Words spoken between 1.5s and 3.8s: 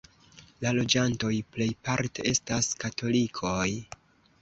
plejparte estas katolikoj.